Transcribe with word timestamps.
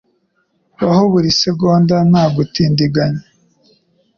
Baho 0.85 1.03
buri 1.13 1.29
segonda 1.41 1.95
nta 2.09 2.23
gutindiganya. 2.35 3.23